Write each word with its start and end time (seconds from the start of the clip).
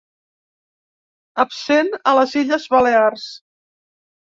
Absent 1.43 1.93
a 2.13 2.15
les 2.21 2.35
Illes 2.43 2.67
Balears. 2.77 3.31